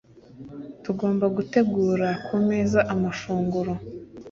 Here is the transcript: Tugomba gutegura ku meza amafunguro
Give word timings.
Tugomba 0.83 1.25
gutegura 1.35 2.09
ku 2.25 2.35
meza 2.47 2.79
amafunguro 2.93 3.73